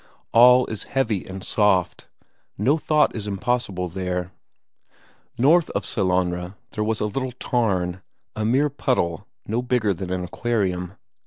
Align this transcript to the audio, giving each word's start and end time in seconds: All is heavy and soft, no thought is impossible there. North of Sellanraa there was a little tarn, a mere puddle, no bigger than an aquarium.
All 0.31 0.65
is 0.65 0.85
heavy 0.97 1.27
and 1.27 1.43
soft, 1.43 2.07
no 2.57 2.75
thought 2.79 3.15
is 3.15 3.27
impossible 3.27 3.87
there. 3.87 4.31
North 5.37 5.69
of 5.75 5.85
Sellanraa 5.85 6.55
there 6.71 6.83
was 6.83 7.01
a 7.01 7.05
little 7.05 7.33
tarn, 7.33 8.01
a 8.35 8.43
mere 8.43 8.71
puddle, 8.71 9.27
no 9.45 9.61
bigger 9.61 9.93
than 9.93 10.11
an 10.11 10.23
aquarium. 10.23 10.95